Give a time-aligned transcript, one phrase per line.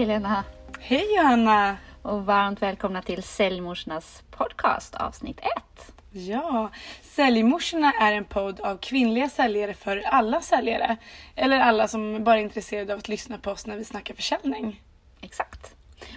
[0.00, 0.44] Helena
[0.78, 1.76] Hej Johanna!
[2.02, 5.92] och varmt välkomna till Säljmorsornas podcast avsnitt 1.
[6.10, 6.70] Ja,
[7.02, 10.96] Säljmorsorna är en podd av kvinnliga säljare för alla säljare.
[11.36, 14.82] Eller alla som bara är intresserade av att lyssna på oss när vi snackar försäljning.
[15.20, 15.74] Exakt.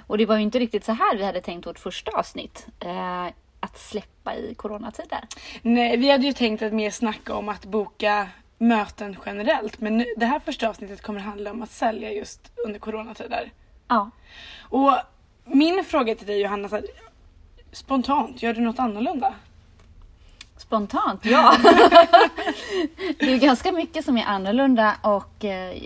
[0.08, 2.68] Och det var ju inte riktigt så här vi hade tänkt vårt första avsnitt.
[2.80, 3.26] Eh,
[3.60, 5.28] att släppa i coronatider.
[5.62, 9.80] Nej, vi hade ju tänkt att mer snacka om att boka möten generellt.
[9.80, 13.52] Men nu, det här första avsnittet kommer handla om att sälja just under coronatider.
[13.88, 14.10] Ja.
[14.62, 14.92] Och
[15.44, 16.86] min fråga till dig Johanna, så här,
[17.72, 19.34] spontant, gör du något annorlunda?
[20.58, 21.58] Spontant, ja.
[23.20, 25.78] det är ganska mycket som är annorlunda och eh,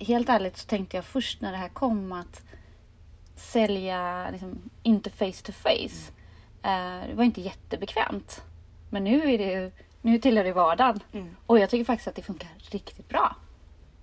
[0.00, 2.42] helt ärligt så tänkte jag först när det här kom att
[3.36, 6.12] sälja liksom, inte face to face.
[6.62, 8.42] Eh, det var inte jättebekvämt.
[8.90, 9.70] Men nu är det ju,
[10.02, 11.00] nu tillhör det vardagen.
[11.12, 11.36] Mm.
[11.46, 13.36] Och jag tycker faktiskt att det funkar riktigt bra.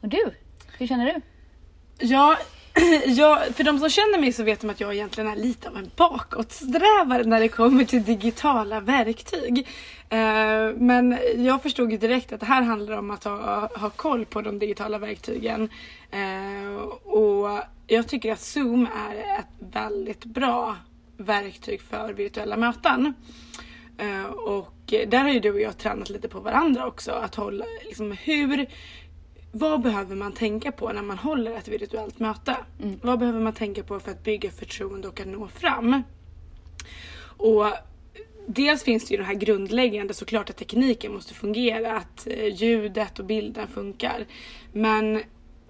[0.01, 0.33] Och du?
[0.77, 1.21] Hur känner du?
[2.05, 2.37] Ja,
[3.05, 5.77] ja, för de som känner mig så vet de att jag egentligen är lite av
[5.77, 9.67] en bakåtsträvare när det kommer till digitala verktyg.
[10.09, 14.25] Eh, men jag förstod ju direkt att det här handlar om att ha, ha koll
[14.25, 15.69] på de digitala verktygen.
[16.11, 20.75] Eh, och jag tycker att Zoom är ett väldigt bra
[21.17, 23.13] verktyg för virtuella möten.
[23.97, 24.73] Eh, och
[25.07, 27.11] där har ju du och jag tränat lite på varandra också.
[27.11, 28.67] Att hålla, liksom, hur,
[29.55, 32.55] vad behöver man tänka på när man håller ett virtuellt möte?
[33.01, 36.03] Vad behöver man tänka på för att bygga förtroende och att nå fram?
[37.37, 37.65] Och
[38.47, 43.19] dels finns det ju det här grundläggande såklart att tekniken måste fungera, att eh, ljudet
[43.19, 44.25] och bilden funkar.
[44.71, 45.21] Men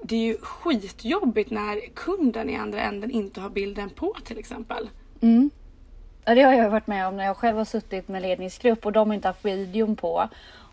[0.04, 4.90] det är ju skitjobbigt när kunden i andra änden inte har bilden på till exempel.
[5.22, 5.50] Mm.
[6.26, 8.92] Ja, det har jag varit med om när jag själv har suttit med ledningsgrupp och
[8.92, 10.30] de har inte haft videon på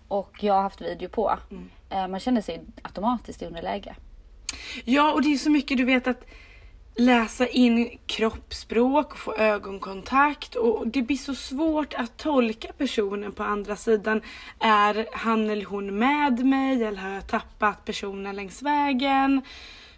[0.09, 1.31] och jag har haft video på.
[1.51, 1.57] Eh,
[1.91, 3.95] Man känner sig automatiskt i underläge.
[4.85, 6.25] Ja, och det är så mycket du vet att
[6.97, 13.43] läsa in kroppsspråk och få ögonkontakt och det blir så svårt att tolka personen på
[13.43, 14.23] andra sidan.
[14.61, 19.43] Är han eller hon med mig eller har jag tappat personen längs vägen?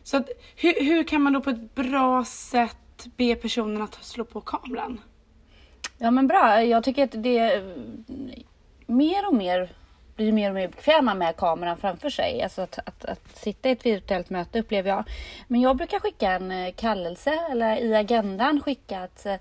[0.02, 4.24] Så att, hur, hur kan man då på ett bra sätt be personen att slå
[4.24, 5.00] på kameran?
[5.98, 7.76] Ja men bra, jag tycker att det är
[8.86, 9.72] mer och mer
[10.16, 12.42] blir mer och mer bekväma med kameran framför sig.
[12.42, 15.04] Alltså att, att, att sitta i ett virtuellt möte upplever jag.
[15.48, 19.36] Men jag brukar skicka en eh, kallelse eller i agendan skicka att eh,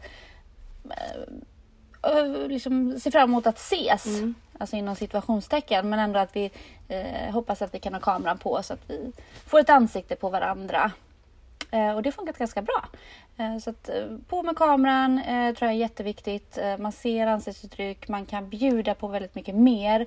[2.03, 4.05] eh, liksom se fram emot att ses.
[4.57, 5.89] Alltså inom situationstecken.
[5.89, 6.51] Men ändå att vi
[6.87, 9.11] eh, hoppas att vi kan ha kameran på så att vi
[9.45, 10.91] får ett ansikte på varandra.
[11.71, 12.85] Eh, och det har funkat ganska bra.
[13.37, 16.57] Eh, så att, eh, på med kameran tror jag är jätteviktigt.
[16.79, 20.05] Man ser ansiktsuttryck, man kan bjuda på väldigt mycket mer.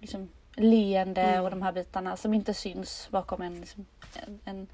[0.00, 3.86] Liksom leende och de här bitarna som inte syns bakom en, liksom,
[4.26, 4.66] en, en,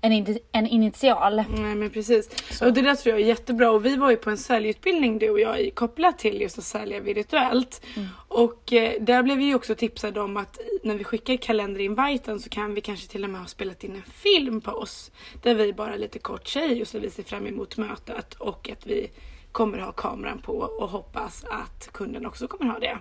[0.00, 1.36] en, indi- en initial.
[1.36, 2.28] Nej men precis.
[2.62, 3.70] Och det där tror jag är jättebra.
[3.70, 6.64] Och vi var ju på en säljutbildning du och jag i- kopplat till just att
[6.64, 7.84] sälja virtuellt.
[8.28, 12.48] Och eh, där blev vi ju också tipsade om att när vi skickar kalenderinviten så
[12.48, 15.10] kan vi kanske till och med ha spelat in en film på oss.
[15.42, 18.86] Där vi bara lite kort säger just att vi ser fram emot mötet och att
[18.86, 19.10] vi
[19.52, 22.98] kommer ha kameran på och hoppas att kunden också kommer ha det.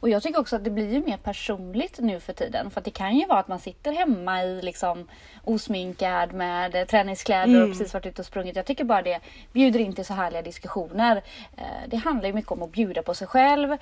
[0.00, 2.70] Och jag tycker också att det blir ju mer personligt nu för tiden.
[2.70, 5.08] För att det kan ju vara att man sitter hemma i liksom
[5.44, 8.56] osminkad med träningskläder och precis varit ute och sprungit.
[8.56, 9.20] Jag tycker bara det
[9.52, 11.22] bjuder in till så härliga diskussioner.
[11.56, 13.76] Eh, det handlar ju mycket om att bjuda på sig själv.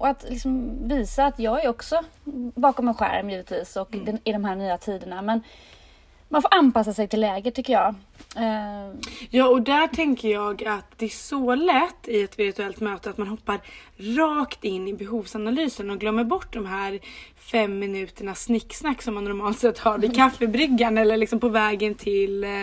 [0.00, 2.00] Och att liksom visa att jag är också
[2.54, 5.22] bakom en skärm givetvis och den, i de här nya tiderna.
[5.22, 5.42] Men
[6.28, 7.94] man får anpassa sig till läget tycker jag.
[8.36, 8.94] Eh,
[9.30, 13.18] Ja och där tänker jag att det är så lätt i ett virtuellt möte att
[13.18, 13.58] man hoppar
[14.18, 17.00] rakt in i behovsanalysen och glömmer bort de här
[17.36, 22.44] fem minuterna snicksnack som man normalt sett har vid kaffebryggan eller liksom på vägen till,
[22.44, 22.62] eh,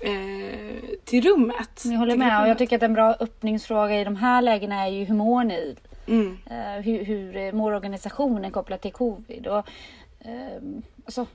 [0.00, 1.82] eh, till rummet.
[1.84, 4.90] jag håller med och jag tycker att en bra öppningsfråga i de här lägena är
[4.90, 5.76] ju hur mår ni?
[6.06, 6.38] Mm.
[6.50, 9.46] Eh, hur, hur eh, mår organisationen kopplat till covid?
[9.46, 9.68] Och,
[10.20, 11.26] ehm, alltså,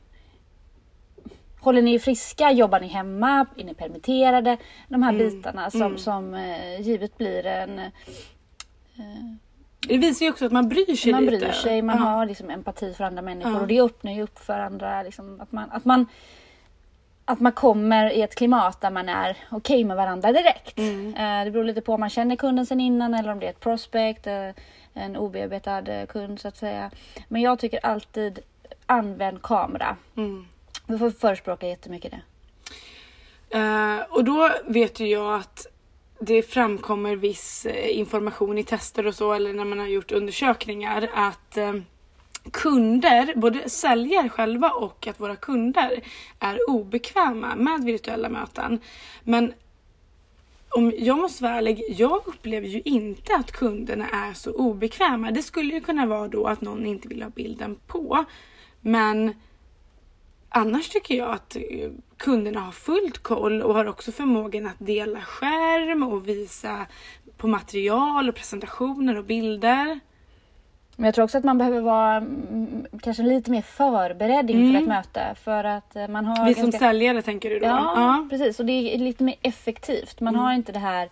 [1.59, 2.51] håller ni er friska?
[2.51, 3.45] Jobbar ni hemma?
[3.57, 4.57] Är ni permitterade?
[4.87, 7.79] De här bitarna som, som eh, givet blir en...
[7.79, 7.85] eh,
[9.87, 11.37] Det visar ju också att man bryr sig man lite.
[11.37, 12.03] bryr sig, man Ja.
[12.03, 13.59] har liksom empati för andra människor Ja.
[13.61, 15.03] och det öppnar ju upp för andra.
[15.03, 16.05] Liksom, att, man, att, man,
[17.29, 20.77] att man kommer i ett klimat där man är okej med varandra direkt.
[20.77, 21.15] Mm.
[21.15, 23.49] Eh, det beror lite på om man känner kunden sen innan eller om det är
[23.49, 24.49] ett prospect, eh,
[24.93, 26.91] en obearbetad eh, kund så att säga.
[27.27, 28.39] Men jag tycker alltid
[28.85, 29.95] använd kamera.
[30.17, 30.47] Mm.
[30.85, 32.21] Vi får förespråka jättemycket det.
[33.57, 35.67] Eh, och då vet ju jag att
[36.19, 41.57] det framkommer viss information i tester och så eller när man har gjort undersökningar att
[41.57, 41.73] eh,
[42.51, 46.03] kunder, både säljare själva och att våra kunder
[46.39, 48.79] är obekväma med virtuella möten.
[49.23, 49.53] Men
[50.69, 55.31] om jag måste vara ärlig, jag upplever ju inte att kunderna är så obekväma.
[55.31, 58.25] Det skulle ju kunna vara då att någon inte vill ha bilden på.
[58.81, 59.33] Men
[60.49, 65.21] annars tycker jag att eh, kunderna har fullt koll och har också förmågan att dela
[65.21, 66.85] skärm och visa
[67.37, 69.99] på material och presentationer och bilder.
[70.99, 74.75] Men jag tror också att man behöver vara mm, kanske lite mer förberedd inför Mm.
[74.81, 75.35] ett möte.
[75.43, 77.65] För att eh, man har Vi som ganska- säljare tänker du då?
[77.65, 78.59] Ja, precis.
[78.59, 80.21] Och det är lite mer effektivt.
[80.21, 80.45] Man Mm.
[80.45, 81.09] har inte det här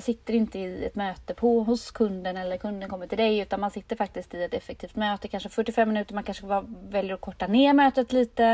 [0.00, 3.60] man sitter inte i ett möte på, hos kunden eller kunden kommer till dig utan
[3.60, 6.14] man sitter faktiskt i ett effektivt möte, kanske 45 minuter.
[6.14, 8.44] Man kanske var, väljer att korta ner mötet lite.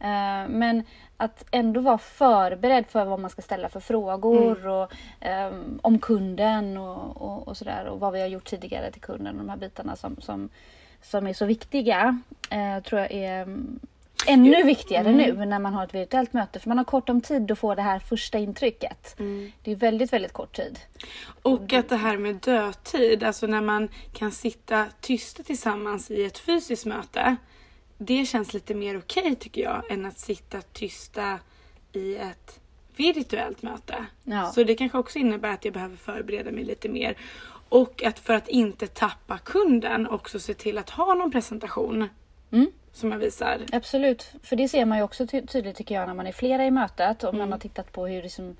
[0.00, 0.82] Eh, men
[1.16, 4.70] att ändå vara förberedd för vad man ska ställa för frågor Mm.
[4.70, 9.02] och, ehm, om kunden och, och, och sådär och vad vi har gjort tidigare till
[9.02, 9.38] kunden.
[9.38, 10.48] De här bitarna som, som,
[11.02, 12.20] som är så viktiga
[12.50, 13.80] eh, tror jag är mm,
[14.26, 15.36] ännu viktigare Mm.
[15.36, 17.74] nu när man har ett virtuellt möte för man har kort om tid att få
[17.74, 19.18] det här första intrycket.
[19.18, 19.52] Mm.
[19.62, 20.78] Det är väldigt, väldigt kort tid.
[21.42, 26.38] Och att det här med dödtid, alltså när man kan sitta tysta tillsammans i ett
[26.38, 27.36] fysiskt möte.
[27.98, 31.38] Det känns lite mer okej tycker jag än att sitta tysta
[31.92, 32.60] i ett
[32.96, 34.06] virtuellt möte.
[34.24, 34.52] Ja.
[34.52, 37.16] Så det kanske också innebär att jag behöver förbereda mig lite mer.
[37.68, 42.08] Och att för att inte tappa kunden också se till att ha någon presentation
[42.54, 42.70] Mm.
[42.92, 43.58] som jag visar.
[43.72, 46.66] Absolut, för det ser man ju också ty- tydligt tycker jag när man är flera
[46.66, 47.24] i mötet.
[47.24, 47.38] Om Mm.
[47.38, 48.56] man har tittat på hur, liksom,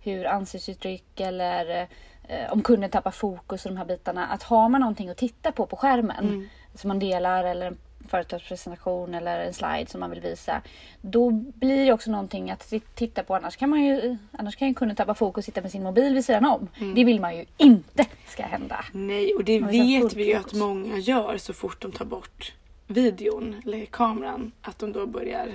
[0.00, 1.86] hur ansiktsuttryck eller
[2.28, 4.26] eh, om kunden tappar fokus och de här bitarna.
[4.26, 6.48] Att har man någonting att titta på på skärmen Mm.
[6.74, 7.78] som man delar eller en
[8.08, 10.62] företagspresentation eller en slide som man vill visa.
[11.00, 13.34] Då blir det också någonting att ti- titta på.
[13.34, 16.14] Annars kan, man ju, annars kan ju kunden tappa fokus och sitta med sin mobil
[16.14, 16.68] vid sidan om.
[16.80, 16.94] Mm.
[16.94, 18.84] Det vill man ju inte ska hända.
[18.92, 22.52] Nej, och det vet vi ju att många gör så fort de tar bort
[22.90, 24.52] videon eller kameran.
[24.62, 25.48] Att de då börjar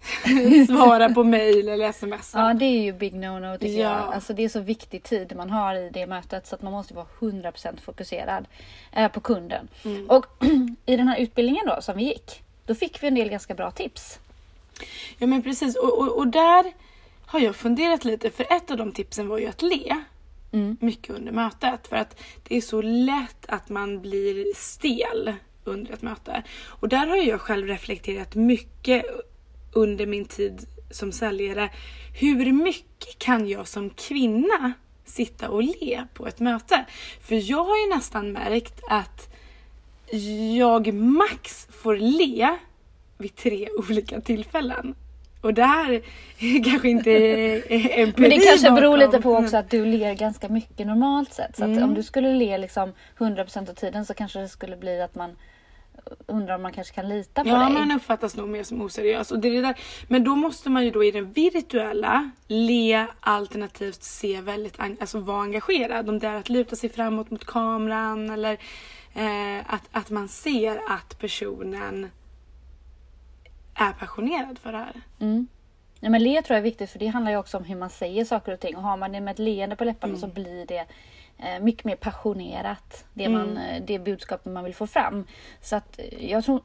[0.66, 2.32] svara på mail eller sms.
[2.34, 3.88] Ja det är ju big no-no tycker Ja.
[4.04, 4.14] jag.
[4.14, 6.94] Alltså det är så viktig tid man har i det mötet så att man måste
[6.94, 8.44] vara 100% fokuserad
[8.92, 9.68] eh, på kunden.
[9.84, 10.10] Mm.
[10.10, 10.26] Och
[10.86, 13.70] i den här utbildningen då som vi gick, då fick vi en del ganska bra
[13.70, 14.18] tips.
[15.18, 16.72] Ja men precis och, och, och där
[17.26, 19.96] har jag funderat lite för ett av de tipsen var ju att le
[20.52, 20.76] Mm.
[20.80, 25.34] mycket under mötet för att det är så lätt att man blir stel
[25.64, 26.42] under ett möte.
[26.66, 29.04] Och där har jag själv reflekterat mycket
[29.72, 31.70] under min tid som säljare.
[32.20, 34.72] Hur mycket kan jag som kvinna
[35.04, 36.84] sitta och le på ett möte?
[37.20, 39.34] För jag har ju nästan märkt att
[40.56, 42.56] jag max får le
[43.18, 44.94] vid tre olika tillfällen.
[45.40, 46.00] Och det här
[46.64, 47.56] kanske inte är
[48.02, 49.10] empiri Men det kanske beror bakom.
[49.10, 51.56] lite på också att du ler ganska mycket normalt sett.
[51.56, 51.82] Så Mm.
[51.84, 55.36] om du skulle le liksom 100% av tiden så kanske det skulle bli att man
[56.26, 57.72] undrar om man kanske kan lita på Ja, dig.
[57.72, 59.30] man uppfattas nog mer som oseriös.
[59.32, 59.78] Och det är där.
[60.08, 65.42] Men då måste man ju då i den virtuella le alternativt se väldigt, alltså vara
[65.42, 66.08] engagerad.
[66.08, 68.52] Om det är att luta sig framåt mot kameran eller
[69.14, 72.10] eh, att, att man ser att personen
[73.80, 75.00] är passionerad för det här.
[75.20, 75.46] Mm.
[76.00, 77.90] Ja, men le tror jag är viktigt för det handlar ju också om hur man
[77.90, 78.76] säger saker och ting.
[78.76, 80.20] Och har man det med ett leende på läpparna Mm.
[80.20, 80.84] så blir det
[81.38, 83.04] eh, mycket mer passionerat.
[83.14, 83.38] Det, Mm.
[83.38, 85.26] man, eh, det budskapet man vill få fram.
[85.62, 86.60] Så att eh, jag tror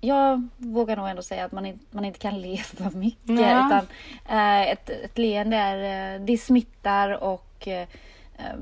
[0.00, 3.40] jag vågar nog ändå säga att man, in, man inte kan le för mycket.
[3.40, 3.66] Ja.
[3.66, 3.86] Utan,
[4.28, 7.88] eh, ett, ett leende är, eh, det smittar och eh,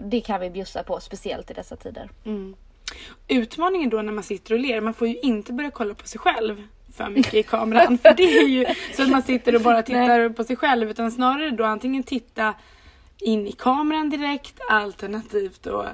[0.05, 2.11] det kan vi bjussa på, speciellt i dessa tider.
[2.25, 2.57] Mm.
[3.29, 6.21] Utmaningen då när man sitter och ler, man får ju inte börja kolla på sig
[6.21, 6.67] själv
[6.99, 7.99] för mycket i kameran.
[7.99, 10.91] för det är ju så att man sitter och bara tittar på sig själv.
[10.91, 12.55] Utan snarare då antingen titta
[13.21, 15.87] in i kameran direkt alternativt då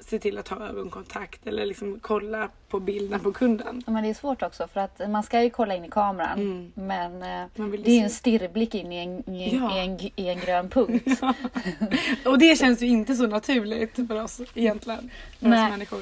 [0.00, 3.82] se till att ha ögonkontakt eller liksom kolla på bilden på kunden.
[3.86, 6.38] Ja, Men det är svårt också för att man ska ju kolla in i kameran.
[6.40, 6.72] Mm.
[6.74, 7.46] Men eh,
[7.84, 9.76] det är ju en stirrblick in i en, i, Ja.
[9.76, 11.20] i, en, i en grön punkt.
[12.24, 15.10] Och det känns ju inte så naturligt för oss egentligen.
[15.40, 15.64] För Nej.
[15.64, 16.00] oss människor.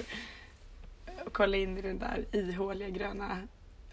[1.27, 3.39] Att kolla in i den där ihåliga gröna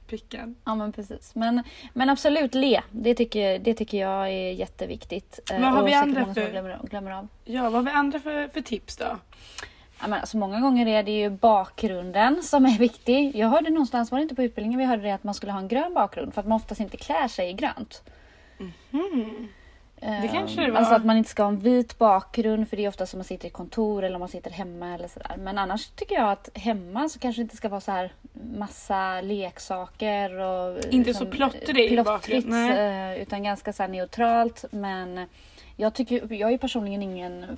[0.07, 0.55] pricken.
[0.65, 1.35] Ja men precis.
[1.35, 2.81] Men, men absolut le.
[2.91, 5.39] Det tycker, det tycker jag är jätteviktigt.
[5.51, 7.27] Eh, Vad har och vi andra för- glömmer, glömmer av.
[7.45, 9.17] Ja, vad har vi andra för, för tips då?
[10.01, 13.35] Ja, men alltså, många gånger är det ju bakgrunden som är viktig.
[13.35, 15.59] Jag hörde någonstans, var det inte på utbildningen vi hörde det, att man skulle ha
[15.59, 18.01] en grön bakgrund för att man oftast inte klär sig i grönt.
[18.91, 19.47] Hmm.
[20.05, 20.79] Det kanske det var.
[20.79, 23.23] Alltså att man inte ska ha en vit bakgrund för det är ofta som man
[23.23, 25.35] sitter i kontor eller om man sitter hemma eller sådär.
[25.37, 28.13] Men annars tycker jag att hemma så kanske det inte ska vara så här
[28.57, 34.65] massa leksaker och Inte så plottrigt i bakgrunden, eh, utan ganska så neutralt.
[34.71, 35.25] Men
[35.75, 37.57] jag tycker, jag är personligen ingen,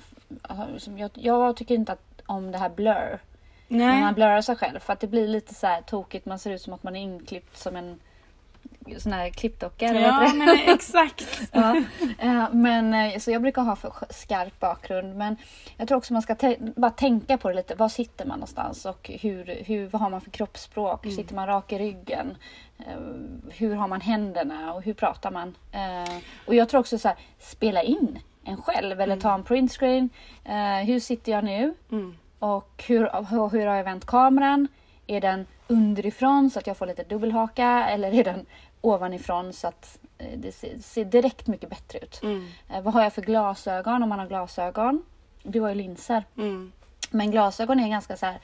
[0.96, 3.18] jag, jag tycker inte att, om det här blur.
[3.68, 4.00] När Nej.
[4.00, 4.78] man blurrar sig själv.
[4.78, 6.26] För att det blir lite så här tokigt.
[6.26, 8.00] Man ser ut som att man är inklippt som en
[8.98, 11.40] sån här vad Ja, men exakt.
[11.52, 11.76] Ja,
[12.18, 15.16] eh, men eh, så jag brukar ha för skarp bakgrund.
[15.16, 15.36] Men
[15.76, 16.36] jag tror också man ska
[16.76, 17.74] bara tänka på det lite.
[17.74, 21.04] Var sitter man någonstans och hur, hur, vad har man för kroppsspråk?
[21.04, 21.16] Mm.
[21.16, 22.36] Sitter man rak i ryggen?
[22.78, 22.84] Eh,
[23.50, 25.54] Hur har man händerna och hur pratar man?
[26.46, 30.10] Och jag tror också så här, spela in en själv eller ta en printscreen.
[30.86, 31.74] Hur sitter jag nu?
[31.92, 32.16] Mm.
[32.38, 34.68] Och hur, hur, hur har jag vänt kameran?
[35.10, 38.46] Är den underifrån så att jag får lite dubbelhaka eller är den
[38.80, 42.22] ovanifrån så att eh, det ser, direkt mycket bättre ut?
[42.22, 42.46] Mm.
[42.70, 45.02] Eh, vad har jag för glasögon om man har glasögon?
[45.42, 46.24] Du har ju linser.
[46.36, 46.72] Mm.
[47.10, 48.40] Men glasögon är ganska så här,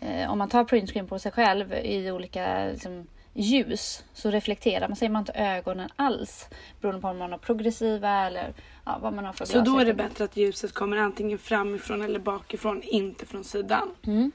[0.00, 4.96] eh, om man tar printscreen på sig själv i olika liksom, ljus så reflekterar man,
[4.96, 6.48] ser man inte ögonen alls.
[6.80, 9.84] Beroende på om man har progressiva eller ja, vad man har för Så då är
[9.84, 13.90] det bättre att ljuset kommer antingen framifrån eller bakifrån, inte från sidan.
[14.06, 14.32] Mm.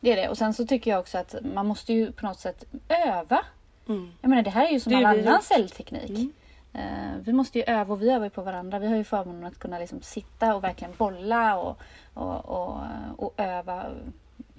[0.00, 0.28] Det är det.
[0.28, 3.44] Och sen så tycker jag också att man måste ju på något sätt öva.
[3.88, 4.12] Mm.
[4.20, 5.44] Jag menar det här är ju som Det all annan gjort.
[5.44, 6.10] säljteknik.
[6.10, 6.32] Mm.
[6.72, 8.78] Eh, vi måste ju öva och vi övar ju på varandra.
[8.78, 11.78] Vi har ju förmånen att kunna liksom sitta och verkligen bolla och,
[12.14, 12.76] och, och,
[13.16, 13.86] och öva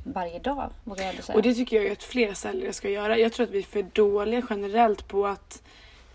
[0.03, 0.69] varje dag.
[0.84, 1.36] Vågar jag säga.
[1.36, 3.17] Och det tycker jag ju att fler säljare ska göra.
[3.17, 5.62] Jag tror att vi är för dåliga generellt på att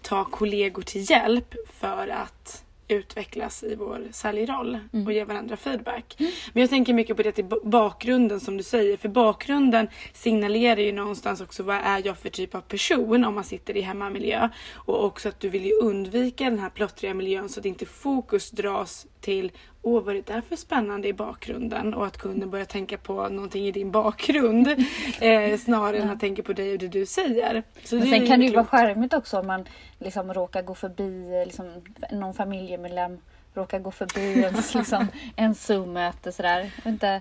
[0.03, 2.65] ta kollegor till hjälp för att
[2.95, 5.07] utvecklas i vår säljroll Mm.
[5.07, 6.15] och ge varandra feedback.
[6.53, 8.97] Men jag tänker mycket på det till bakgrunden som du säger.
[8.97, 13.45] För bakgrunden signalerar ju någonstans också vad är jag för typ av person om man
[13.45, 14.49] sitter i hemmamiljö.
[14.75, 18.51] Och också att du vill ju undvika den här plottriga miljön så att inte fokus
[18.51, 19.53] dras till
[19.87, 21.95] Åh, vad är det där för spännande i bakgrunden?
[21.95, 24.69] Och att kunden börjar tänka på någonting i din bakgrund
[25.21, 27.63] eh, snarare än att tänka på dig och det du säger.
[27.85, 29.65] Så Men sen kan det ju vara charmigt också om man
[29.99, 31.71] liksom råkar gå förbi eh, liksom,
[32.11, 33.19] någon familjemedlem
[33.55, 36.73] råkar gå förbi ens, liksom, en Zoom-möte sådär.
[36.85, 37.21] Inte,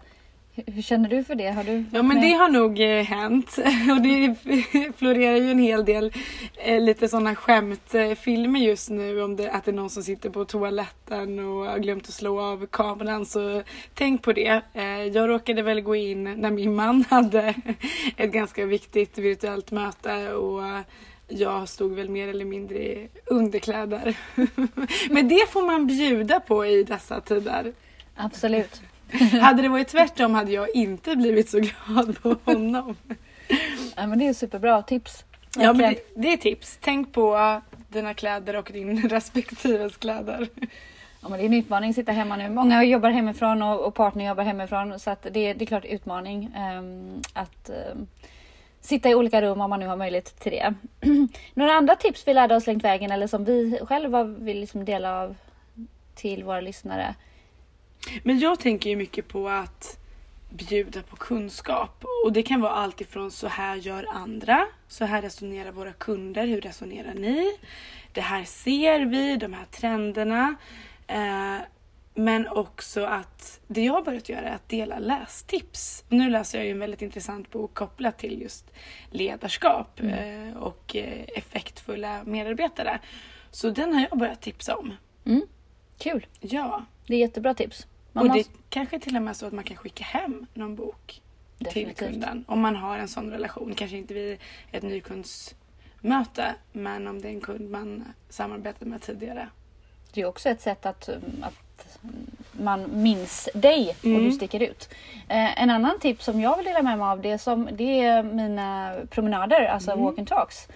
[0.55, 1.50] hur, känner du för det?
[1.50, 3.57] Har du Ja men det har nog eh, hänt
[3.91, 4.36] och det
[4.98, 6.13] florerar ju en hel del
[6.55, 10.45] eh, lite sådana skämtfilmer just nu om det, att det är någon som sitter på
[10.45, 14.62] toaletten och har glömt att slå av kameran så tänk på det.
[14.74, 17.53] Eh, jag råkade väl gå in när min man hade
[18.17, 20.79] ett ganska viktigt virtuellt möte och eh,
[21.27, 24.17] jag stod väl mer eller mindre i underkläder.
[25.10, 27.74] Men det får man bjuda på i dessa tider.
[28.15, 28.81] Absolut.
[29.41, 32.96] Hade det varit tvärtom hade jag inte blivit så glad på honom.
[33.96, 35.24] Ja, men det är superbra tips.
[35.58, 36.77] Ja, men det, det är tips.
[36.82, 40.48] Tänk på dina kläder och din respektives kläder.
[41.22, 42.50] Ja, men det är en utmaning att sitta hemma nu.
[42.50, 45.00] Många jobbar hemifrån och, och partner jobbar hemifrån.
[45.00, 48.08] Så att det, det är klart utmaning ehm, att ehm,
[48.82, 50.74] sitta i olika rum om man nu har möjlighet till det.
[51.53, 55.22] Några andra tips vi lärde oss längs vägen eller som vi själva vill liksom dela
[55.22, 55.36] av
[56.15, 57.15] till våra lyssnare?
[58.24, 60.00] Men jag tänker ju mycket på att
[60.50, 62.05] bjuda på kunskap.
[62.25, 66.48] Och det kan vara allt ifrån så här gör andra, så här resonerar våra kunder,
[66.48, 67.57] hur resonerar ni?
[68.12, 70.55] Det här ser vi, de här trenderna.
[71.07, 71.57] Eh,
[72.15, 76.03] men också att det jag har börjat göra är att dela lästips.
[76.10, 78.72] Nu läser jag ju en väldigt intressant bok kopplat till just
[79.10, 83.00] ledarskap eh, och eh, effektfulla medarbetare.
[83.51, 84.93] Så den har jag börjat tipsa om.
[85.25, 85.41] Mm.
[85.98, 86.25] Kul!
[86.39, 86.86] Ja.
[87.07, 87.88] Det är jättebra tips.
[88.13, 88.51] Man och måste...
[88.51, 91.22] det kanske till och med är så att man kan skicka hem någon bok
[91.58, 91.98] Definitivt.
[91.98, 92.46] till kunden.
[92.48, 93.74] Om man har en sån relation.
[93.75, 94.38] Kanske inte vid
[94.72, 96.55] ett nykundsmöte.
[96.72, 99.48] Men om det är en kund man samarbetat med tidigare.
[100.13, 101.98] Det är också ett sätt att, um, att
[102.51, 104.24] man minns dig och Mm.
[104.24, 104.89] du sticker ut.
[105.27, 108.00] Eh, en annan tips som jag vill dela med mig av det är, som, det
[108.00, 110.03] är mina promenader, alltså Mm.
[110.05, 110.67] walk and talks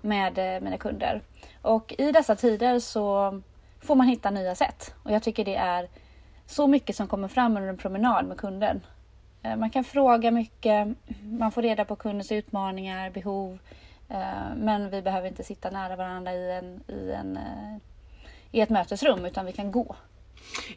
[0.00, 1.22] med eh, mina kunder.
[1.62, 3.40] Och i dessa tider så
[3.80, 4.94] får man hitta nya sätt.
[5.02, 5.88] Och jag tycker det är
[6.48, 8.80] så mycket som kommer fram under en promenad med kunden.
[9.42, 10.88] Eh, Man kan fråga mycket,
[11.22, 13.58] man får reda på kundens utmaningar, behov.
[14.08, 17.76] eh, Men vi behöver inte sitta nära varandra i, en, i, en, eh,
[18.52, 19.96] i ett mötesrum utan vi kan gå.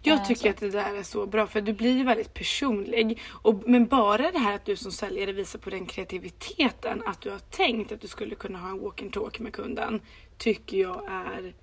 [0.02, 0.50] Jag tycker så.
[0.50, 3.22] att det där är så bra för du blir väldigt personlig.
[3.32, 7.04] Och, men bara det här att du som säljare visar på den kreativiteten.
[7.06, 10.02] Att du har tänkt att du skulle kunna ha en walk and talk med kunden.
[10.38, 11.54] Tycker jag är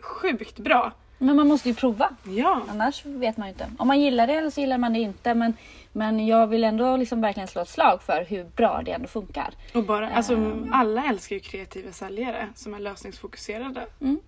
[0.00, 0.92] sjukt bra.
[1.18, 2.10] Men man måste ju prova.
[2.24, 2.62] Ja.
[2.68, 3.70] Annars vet man ju inte.
[3.78, 5.34] Om man gillar det eller så gillar man det inte.
[5.34, 5.54] Men,
[5.92, 9.50] men jag vill ändå liksom verkligen slå ett slag för hur bra det ändå funkar.
[9.74, 10.70] Och bara, alltså, Ehm.
[10.72, 13.86] alla älskar ju kreativa säljare som är lösningsfokuserade.
[14.00, 14.20] Mm.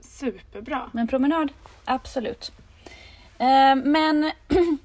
[0.00, 0.90] Superbra.
[0.92, 1.52] Men promenad,
[1.84, 2.52] absolut.
[3.38, 4.30] Eh, men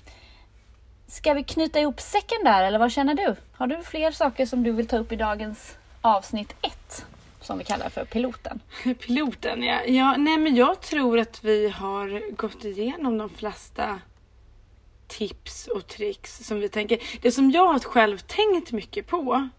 [1.08, 3.36] ska vi knyta ihop säcken där eller vad känner du?
[3.54, 7.06] Har du fler saker som du vill ta upp i dagens avsnitt 1?
[7.46, 8.60] Som vi kallar för piloten.
[9.00, 9.84] Piloten ja.
[9.84, 10.18] ja.
[10.18, 14.00] Nej men jag tror att vi har gått igenom de flesta
[15.08, 17.00] tips och tricks som vi tänker.
[17.22, 19.50] Det som jag har själv tänkt mycket på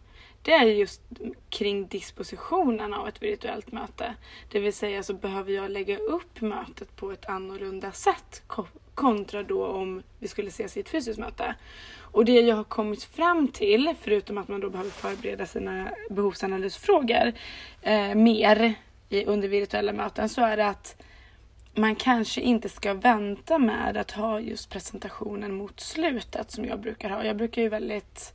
[0.43, 1.01] det är just
[1.49, 4.15] kring dispositionen av ett virtuellt möte.
[4.51, 8.43] Det vill säga så behöver jag lägga upp mötet på ett annorlunda sätt
[8.95, 11.55] kontra då om vi skulle ses i ett fysiskt möte.
[12.13, 17.33] Och det jag har kommit fram till, förutom att man då behöver förbereda sina behovsanalysfrågor
[17.83, 18.75] eh, mer
[19.09, 21.03] i, under virtuella möten, så är det att
[21.75, 27.11] man kanske inte ska vänta med att ha just presentationen mot slutet som jag brukar
[27.11, 27.25] ha.
[27.25, 28.35] Jag brukar ju väldigt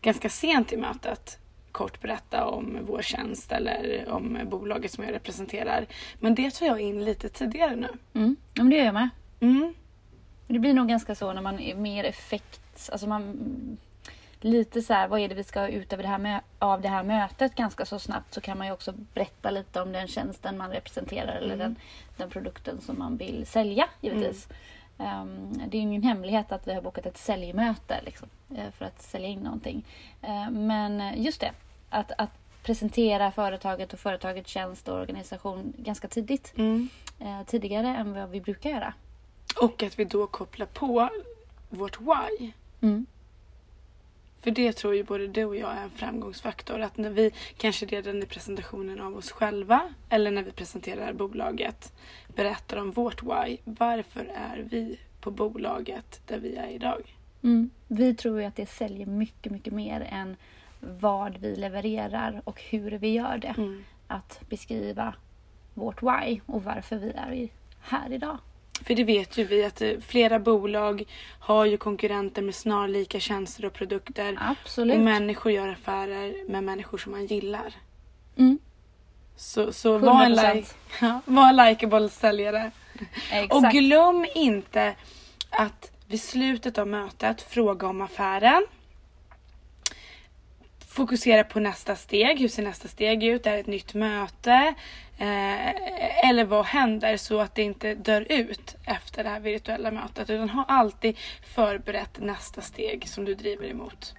[0.00, 1.38] ganska sent i mötet
[1.72, 5.86] kort berätta om vår tjänst eller om bolaget som jag representerar.
[6.20, 7.88] Men det tar jag in lite tidigare nu.
[8.14, 9.08] Mm, ja, men det gör jag med.
[9.40, 9.74] Mm.
[10.46, 13.78] Det blir nog ganska så när man är mer effekt, alltså man
[14.40, 16.88] lite så här, vad är det vi ska ha ut av det, här av det
[16.88, 20.58] här mötet ganska så snabbt så kan man ju också berätta lite om den tjänsten
[20.58, 21.42] man representerar mm.
[21.42, 21.76] eller den,
[22.16, 24.48] den produkten som man vill sälja givetvis.
[24.48, 24.60] Mm.
[25.20, 29.02] Um, det är ingen hemlighet att vi har bokat ett säljmöte liksom, uh, för att
[29.02, 29.84] sälja in någonting.
[30.24, 31.52] Uh, men just det,
[31.90, 32.30] att, att
[32.62, 36.52] presentera företaget och företagets tjänst och organisation ganska tidigt.
[36.56, 36.88] Mm.
[37.20, 38.94] Uh, tidigare än vad vi brukar göra.
[39.60, 41.08] Och att vi då kopplar på
[41.68, 42.52] vårt why.
[42.80, 43.06] Mm.
[44.40, 46.80] För det tror ju både du och jag är en framgångsfaktor.
[46.80, 51.92] Att när vi kanske redan i presentationen av oss själva eller när vi presenterar bolaget
[52.34, 53.56] berättar om vårt why.
[53.64, 57.16] Varför är vi på bolaget där vi är idag?
[57.42, 57.70] Mm.
[57.88, 60.36] Vi tror ju att det säljer mycket, mycket mer än
[60.80, 63.54] vad vi levererar och hur vi gör det.
[63.58, 63.84] Mm.
[64.06, 65.14] Att beskriva
[65.74, 67.48] vårt why och varför vi är
[67.80, 68.38] här idag.
[68.84, 71.04] För det vet ju vi att eh, flera bolag
[71.40, 74.38] har ju konkurrenter med snarlika tjänster och produkter.
[74.40, 74.96] Absolut.
[74.96, 77.74] Och människor gör affärer med människor som man gillar.
[78.36, 78.58] Mm.
[79.36, 80.68] Så, så var en, like,
[81.00, 82.70] ja, var en likeable säljare.
[83.32, 83.52] Exakt.
[83.52, 84.94] Och glöm inte
[85.50, 88.66] att vid slutet av mötet fråga om affären
[90.90, 92.40] fokusera på nästa steg.
[92.40, 93.46] Hur ser nästa steg ut?
[93.46, 94.74] Är det ett nytt möte?
[95.20, 100.30] Eh, eller vad händer så att det inte dör ut efter det här virtuella mötet.
[100.30, 101.16] Utan ha alltid
[101.54, 104.14] förberett nästa steg som du driver emot.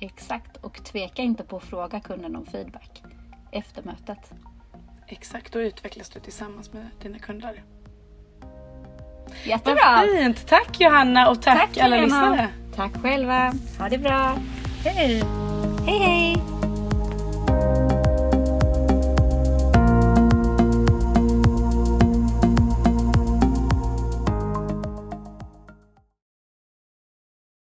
[0.00, 3.02] Exakt, och tveka inte på att fråga kunden om feedback
[3.52, 4.32] efter mötet.
[5.06, 7.62] Exakt, då utvecklas du tillsammans med dina kunder.
[9.44, 9.96] Jättebra!
[9.96, 10.46] Vad fint!
[10.46, 12.48] Tack Johanna och tack, tack alla lyssnare.
[12.76, 13.54] Tack själva.
[13.78, 14.36] Ha det bra.
[14.84, 15.22] Hej!
[15.86, 16.36] Hej hej!